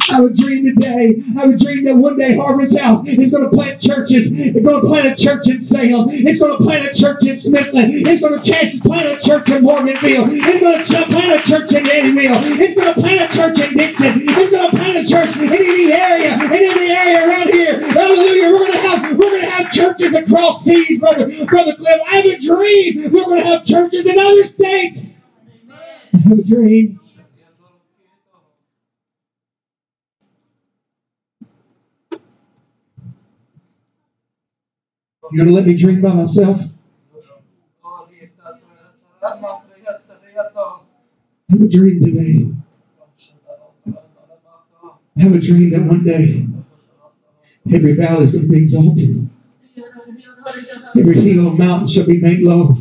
[0.10, 1.22] I a dream today.
[1.38, 4.28] I a dream that one day Harvest House is going to plant churches.
[4.32, 6.08] It's going to plant a church in Salem.
[6.12, 8.08] It's going to plant a church in Smithland.
[8.08, 10.30] It's going to plant a church in Morganfield.
[10.32, 12.60] It's going to plant a church in Eddyville.
[12.60, 14.22] It's going to plant a church in Dixon.
[14.24, 17.88] It's going to plant a church in any area, in area around here.
[17.90, 18.52] Hallelujah.
[18.52, 22.02] We're going to have we're going to have churches across seas, brother, brother Cliff.
[22.08, 23.12] I have a dream.
[23.12, 25.06] We're going to have churches in other states.
[25.70, 27.01] I have a dream.
[35.32, 36.62] You gonna let me dream by myself?
[41.50, 42.52] Have a dream today.
[45.20, 46.48] Have a dream that one day
[47.74, 49.30] every valley is going to be exalted.
[50.98, 52.78] Every hill and mountain shall be made low.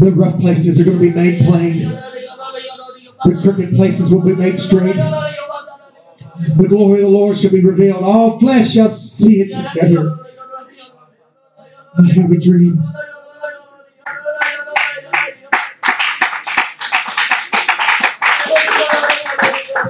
[0.00, 1.80] The rough places are going to be made plain.
[3.24, 4.96] The crooked places will be made straight.
[4.96, 8.02] The glory of the Lord shall be revealed.
[8.02, 10.25] All flesh shall see it together.
[11.98, 12.82] I have a dream.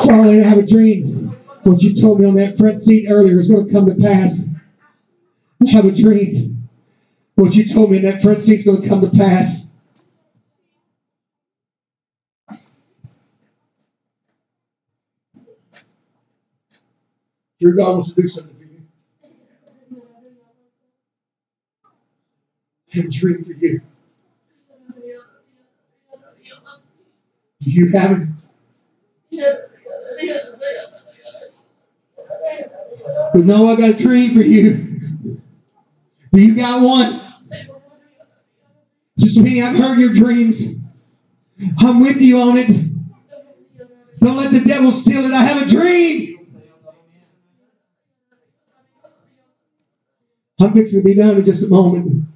[0.04, 1.36] Charlie, I have a dream.
[1.64, 4.46] What you told me on that front seat earlier is going to come to pass.
[5.66, 6.68] I have a dream.
[7.36, 9.68] What you told me in that front seat is going to come to pass.
[17.60, 18.82] Your God wants to do something for you.
[22.96, 23.80] I have a dream for you.
[27.60, 28.28] You have it?
[33.34, 35.00] But no, I got a dream for you.
[36.32, 37.20] Do you got one?
[39.18, 40.62] Sister Penny, I've heard your dreams.
[41.78, 42.68] I'm with you on it.
[44.20, 45.32] Don't let the devil steal it.
[45.32, 46.48] I have a dream.
[50.58, 52.26] I'm fixing to be down in just a moment.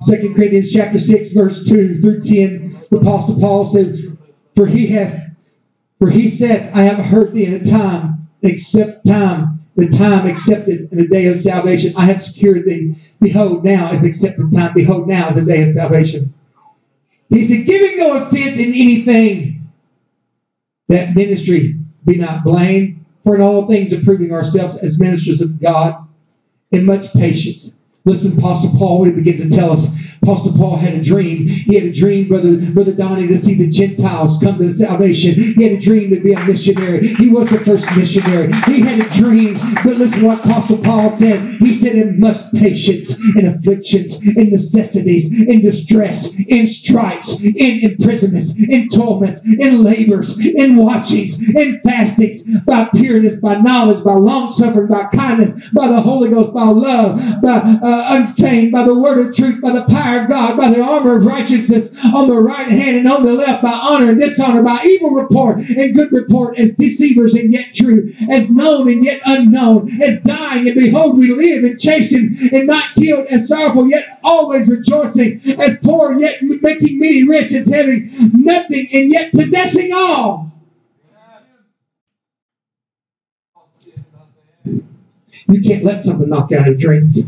[0.00, 4.02] Second Corinthians chapter 6, verse 2 through 10, the Apostle Paul says,
[4.54, 5.26] For he hath
[5.98, 10.92] for he said, I have heard thee in a time, except time, the time accepted
[10.92, 11.94] in the day of salvation.
[11.96, 12.96] I have secured thee.
[13.20, 14.74] Behold, now is accepted time.
[14.74, 16.34] Behold, now is the day of salvation.
[17.28, 19.68] He said, giving no offense in anything,
[20.88, 26.06] that ministry be not blamed, for in all things approving ourselves as ministers of God,
[26.70, 27.75] in much patience
[28.06, 29.84] Listen, Apostle Paul, when he begins to tell us,
[30.22, 31.46] Apostle Paul had a dream.
[31.46, 35.34] He had a dream, Brother, Brother Donnie, to see the Gentiles come to salvation.
[35.34, 37.08] He had a dream to be a missionary.
[37.14, 38.52] He was the first missionary.
[38.66, 39.54] He had a dream.
[39.84, 41.40] But listen what Apostle Paul said.
[41.60, 48.52] He said, in much patience, in afflictions, in necessities, in distress, in stripes, in imprisonments,
[48.56, 54.88] in torments, in labors, in watchings, in fastings, by pureness, by knowledge, by long suffering,
[54.88, 59.34] by kindness, by the Holy Ghost, by love, by uh, unchained by the word of
[59.34, 62.96] truth, by the power of God, by the armor of righteousness on the right hand
[62.96, 66.74] and on the left, by honor and dishonor, by evil report and good report, as
[66.76, 71.64] deceivers and yet true, as known and yet unknown, as dying and behold we live,
[71.64, 77.22] and chastened and not killed, as sorrowful yet always rejoicing, as poor yet making many
[77.24, 80.52] rich, as having nothing and yet possessing all.
[85.48, 87.20] You can't let something knock out your dreams.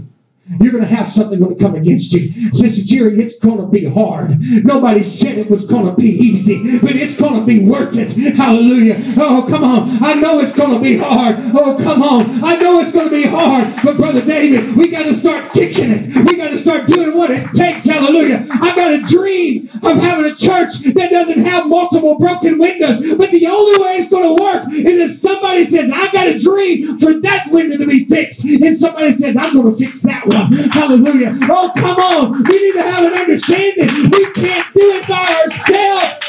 [0.60, 2.32] You're going to have something going to come against you.
[2.52, 4.40] Sister Jerry, it's going to be hard.
[4.64, 8.12] Nobody said it was going to be easy, but it's going to be worth it.
[8.34, 9.14] Hallelujah.
[9.18, 10.02] Oh, come on.
[10.02, 11.36] I know it's going to be hard.
[11.54, 12.42] Oh, come on.
[12.42, 15.90] I know it's going to be hard, but Brother David, we got to start kicking
[15.90, 16.30] it.
[16.30, 17.84] We got to start doing what it takes.
[17.84, 18.46] Hallelujah.
[18.50, 23.30] I got a dream of having a church that doesn't have multiple broken windows, but
[23.30, 26.98] the only way it's going to work is if somebody says, I got a dream
[26.98, 30.37] for that window to be fixed, and somebody says, I'm going to fix that one.
[30.72, 31.38] Hallelujah.
[31.44, 32.32] Oh, come on.
[32.32, 34.10] We need to have an understanding.
[34.10, 36.24] We can't do it by ourselves.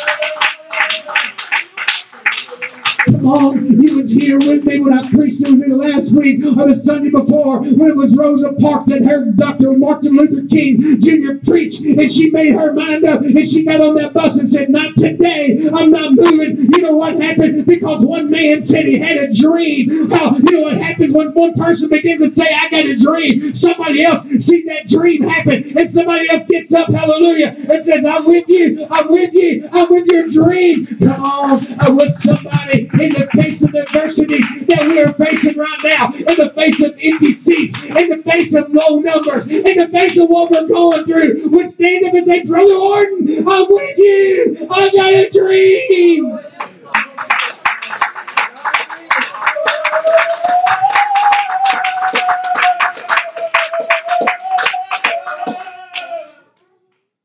[3.30, 7.60] You was here with me when I preached it last week or the Sunday before
[7.60, 9.74] when it was Rosa Parks that heard Dr.
[9.74, 11.34] Martin Luther King Jr.
[11.46, 14.70] preach and she made her mind up and she got on that bus and said,
[14.70, 15.70] Not today.
[15.72, 16.72] I'm not moving.
[16.76, 17.68] You know what happened?
[17.68, 19.92] Because one man said he had a dream.
[19.92, 23.54] You know what happens when one person begins to say, I got a dream?
[23.54, 28.26] Somebody else sees that dream happen and somebody else gets up, hallelujah, and says, I'm
[28.26, 30.88] with you, I'm with you, I'm with your dream.
[31.00, 36.14] Come on, I'm somebody in the face of adversity that we are facing right now,
[36.14, 40.18] in the face of empty seats, in the face of low numbers, in the face
[40.18, 44.68] of what we're going through, would stand up and say, Brother Orton, I'm with you.
[44.70, 46.40] I got a dream.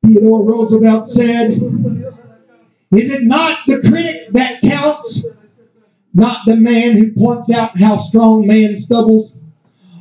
[0.06, 1.50] Theodore Roosevelt said,
[2.92, 5.26] Is it not the critic that counts?
[6.14, 9.36] Not the man who points out how strong man stumbles,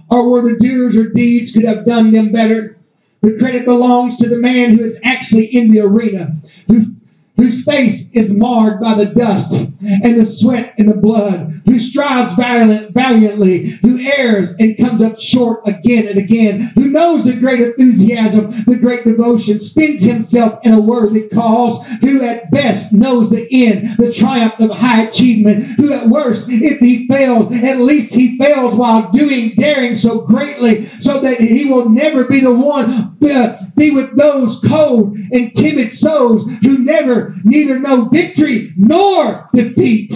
[0.09, 2.77] or where the doers or deeds could have done them better.
[3.21, 6.35] The credit belongs to the man who is actually in the arena,
[6.67, 6.87] who,
[7.35, 12.33] whose face is marred by the dust and the sweat and the blood, who strives
[12.33, 17.59] valiant, valiantly, who errs and comes up short again and again, who knows the great
[17.59, 23.47] enthusiasm, the great devotion, spends himself in a worthy cause, who at best knows the
[23.51, 28.37] end, the triumph of high achievement, who at worst, if he fails, at least he
[28.37, 33.65] fails while doing, daring so greatly, so that he will never be the one uh,
[33.75, 40.13] be with those cold and timid souls who never neither know victory nor defeat.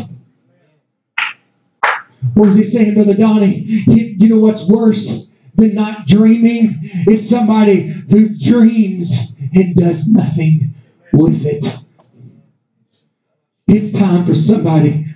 [2.34, 3.64] What was he saying, Brother Donnie?
[3.88, 6.80] You, know what's worse than not dreaming?
[7.08, 10.76] Is somebody who dreams and does nothing
[11.14, 11.66] with it.
[13.68, 15.07] It's time for somebody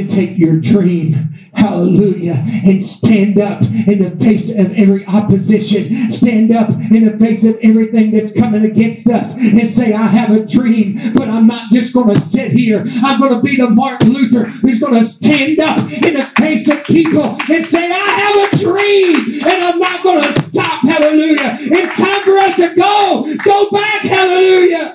[0.00, 1.12] to take your dream,
[1.52, 7.44] hallelujah, and stand up in the face of every opposition, stand up in the face
[7.44, 11.70] of everything that's coming against us, and say, I have a dream, but I'm not
[11.72, 12.84] just going to sit here.
[12.86, 16.68] I'm going to be the Martin Luther who's going to stand up in the face
[16.68, 21.58] of people and say, I have a dream, and I'm not going to stop, hallelujah.
[21.60, 24.94] It's time for us to go, go back, hallelujah.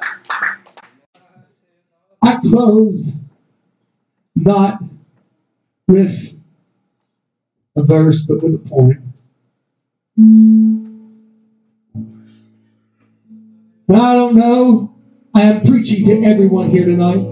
[2.22, 3.12] I close
[4.36, 4.80] not
[5.88, 6.34] with
[7.76, 9.00] a verse, but with a point.
[13.88, 14.96] Now, I don't know.
[15.34, 17.28] I am preaching to everyone here tonight.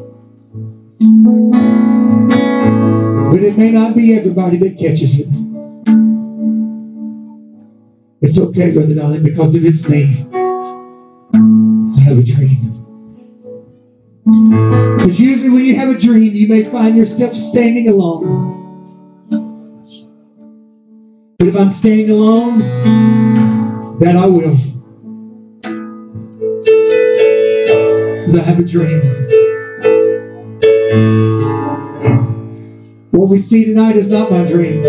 [3.32, 5.28] But it may not be everybody that catches it.
[8.22, 10.28] It's okay, Brother Donnie, because if it's me,
[11.34, 12.73] I have a dream.
[15.04, 19.28] Because usually when you have a dream, you may find yourself standing alone.
[21.38, 22.60] But if I'm standing alone,
[24.00, 24.56] that I will.
[28.22, 29.02] Because I have a dream.
[33.12, 34.84] What we see tonight is not my dream.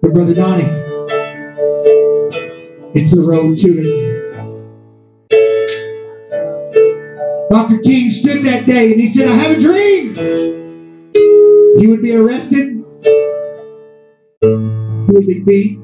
[0.00, 0.64] But Brother Donnie,
[2.94, 4.07] it's the road to it.
[7.50, 7.78] Dr.
[7.78, 10.14] King stood that day and he said, I have a dream.
[11.78, 12.84] He would be arrested.
[14.42, 15.80] He would be beat.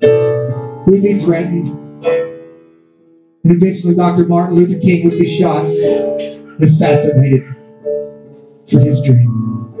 [0.00, 1.68] He would be threatened.
[3.44, 4.26] And eventually Dr.
[4.26, 5.66] Martin Luther King would be shot,
[6.60, 7.44] assassinated
[8.70, 9.74] for his dream.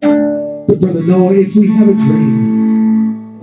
[0.00, 3.40] But Brother Noah, if we have a dream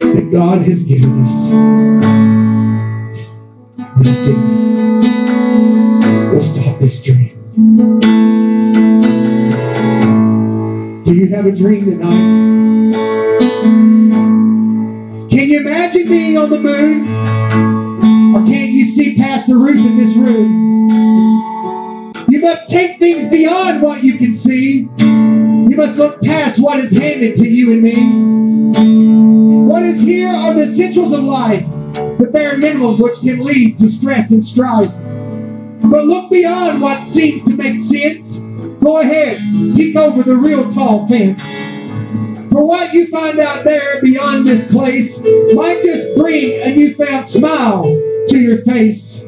[0.00, 2.41] that God has given us,
[4.04, 4.12] We'll
[6.42, 8.00] stop this dream.
[11.04, 12.92] Do you have a dream tonight?
[15.30, 17.06] Can you imagine being on the moon?
[18.34, 22.12] Or can't you see past the roof in this room?
[22.28, 24.88] You must take things beyond what you can see.
[24.98, 27.94] You must look past what is handed to you and me.
[29.68, 31.64] What is here are the essentials of life
[32.22, 34.90] the bare minimum which can lead to stress and strife.
[35.82, 38.38] But look beyond what seems to make sense.
[38.80, 39.38] Go ahead,
[39.74, 41.42] peek over the real tall fence.
[42.52, 45.18] For what you find out there beyond this place
[45.54, 47.82] might just bring a newfound smile
[48.28, 49.24] to your face.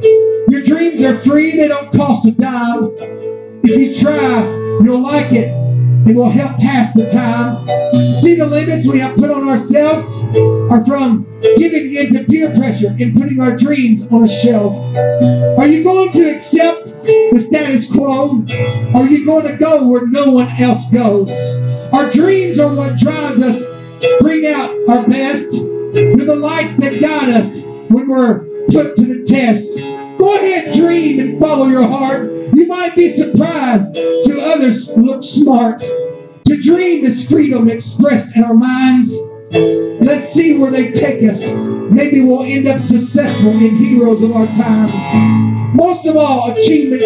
[0.49, 2.95] Your dreams are free, they don't cost a dime.
[3.65, 4.45] If you try,
[4.85, 5.64] you'll like it
[6.07, 7.67] and will help pass the time.
[8.15, 10.23] See the limits we have put on ourselves
[10.71, 11.27] are from
[11.57, 14.75] giving in to peer pressure and putting our dreams on a shelf.
[15.59, 18.45] Are you going to accept the status quo?
[18.95, 21.31] Are you going to go where no one else goes?
[21.93, 23.63] Our dreams are what drives us,
[24.21, 25.53] bring out our best.
[25.53, 27.57] They're the lights that guide us
[27.89, 29.79] when we're put to the test.
[30.19, 32.34] Go ahead, dream and follow your heart.
[32.65, 35.81] You might be surprised to others look smart.
[35.81, 39.13] To dream is freedom expressed in our minds.
[40.01, 41.45] Let's see where they take us.
[41.45, 44.95] Maybe we'll end up successful in heroes of our times.
[45.75, 47.05] Most of all, achievements,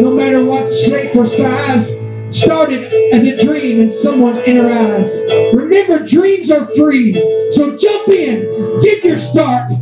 [0.00, 1.88] no matter what shape or size,
[2.30, 5.12] started as a dream in someone's inner eyes.
[5.52, 7.12] Remember, dreams are free.
[7.54, 9.72] So jump in, get your start.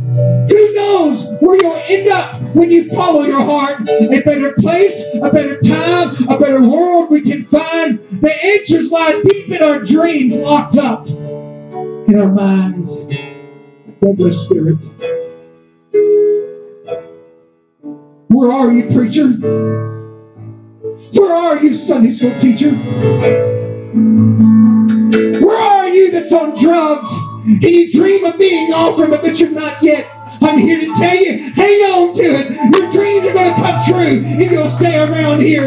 [0.51, 3.87] Who knows where you'll end up when you follow your heart?
[3.87, 7.99] A better place, a better time, a better world we can find.
[8.21, 12.99] The answers lie deep in our dreams, locked up in our minds.
[14.01, 14.75] Douglas Spirit.
[18.27, 19.29] Where are you, preacher?
[21.13, 22.71] Where are you, Sunday school teacher?
[25.39, 27.09] Where are you that's on drugs
[27.45, 30.09] and you dream of being off from but you're not yet?
[30.41, 32.51] I'm here to tell you, hang on to it.
[32.75, 35.65] Your dreams are going to come true if you'll stay around here.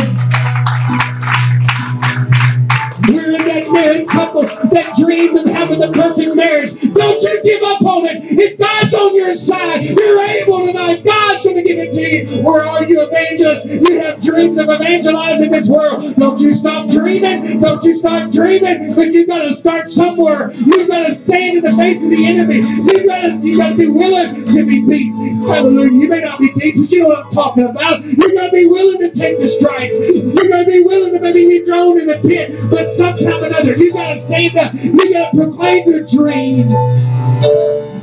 [3.08, 6.72] We're in that married couple that dreams of having the perfect marriage.
[6.94, 8.24] Don't you give up on it.
[8.24, 11.04] If God's on your side, you're able tonight.
[11.04, 12.42] God's going to give it to you.
[12.42, 13.64] Where are you, evangelists?
[13.64, 16.14] You have dreams of evangelizing this world.
[16.16, 17.60] Don't you stop dreaming.
[17.60, 18.94] Don't you stop dreaming.
[18.94, 20.52] But you've got to start somewhere.
[20.52, 22.56] You've got to stand in the face of the enemy.
[22.56, 25.14] You've got to you've got to be willing to be beat.
[25.46, 25.92] Hallelujah.
[25.92, 28.04] You may not be beat, but you know what I'm talking about.
[28.04, 29.92] You've got to be willing to take the stripes.
[29.94, 32.70] You've got to be willing to maybe be thrown in the pit.
[32.70, 34.74] But sometime or another, you've got to stand up.
[34.74, 36.68] You got to proclaim your dream.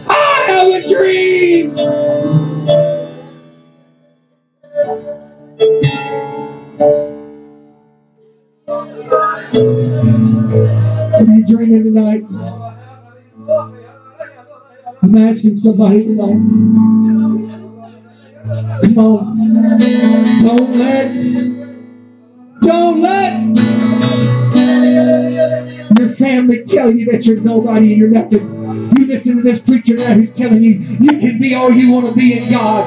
[0.08, 1.76] I have a dream.
[11.14, 12.24] Are you dreaming tonight?
[15.04, 16.40] I'm asking somebody tonight.
[18.84, 19.38] Come on.
[20.42, 21.14] Don't let,
[22.62, 23.81] don't let
[26.22, 28.94] family tell you that you're nobody and you're nothing.
[28.98, 32.08] You listen to this preacher now who's telling you you can be all you want
[32.08, 32.86] to be in God.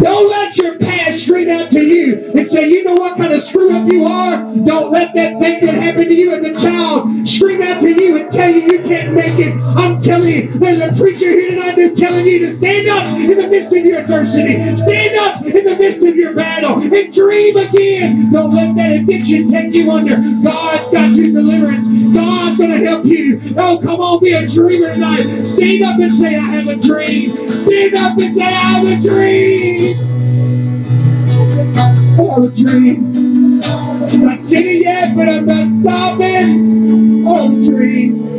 [0.00, 0.78] Don't let your
[1.10, 4.04] past scream out to you and say, you know what kind of screw up you
[4.04, 4.36] are?
[4.64, 8.16] Don't let that thing that happened to you as a child scream out to you
[8.16, 9.54] and tell you you can't make it.
[9.60, 13.36] I'm telling you, there's a preacher here tonight that's telling you to stand up in
[13.36, 14.76] the midst of your adversity.
[14.76, 18.30] Stand up in the midst of your battle and dream again.
[18.32, 20.16] Don't let that addiction take you under.
[20.42, 21.86] God's got you deliverance.
[22.14, 23.54] God's going to help you.
[23.56, 25.44] Oh, come on, be a dreamer tonight.
[25.46, 27.48] Stand up and say, I have a dream.
[27.50, 30.29] Stand up and say, I have a dream
[32.18, 33.62] or a dream.
[33.64, 38.38] I'm not seen it yet, but I'm not stopping or a dream.